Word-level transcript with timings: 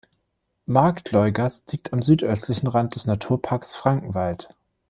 Marktleugast 0.65 1.71
liegt 1.71 1.93
am 1.93 2.01
südöstlichen 2.01 2.65
Rand 2.65 2.95
des 2.95 3.05
Naturparks 3.05 3.75
Frankenwald. 3.75 4.49